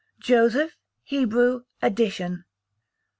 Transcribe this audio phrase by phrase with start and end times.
[0.19, 2.45] Joseph, Hebrew, addition.